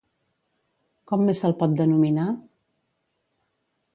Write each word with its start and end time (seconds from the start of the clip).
Com 1.11 1.25
més 1.27 1.41
se'l 1.43 1.53
pot 1.59 1.77
denominar? 1.81 2.27